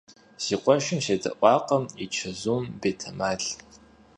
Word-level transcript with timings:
Си 0.43 0.55
къуэшым 0.61 0.99
седэӀуакъым 1.05 1.83
и 2.03 2.05
чэзум, 2.15 2.63
бетэмал. 2.81 3.41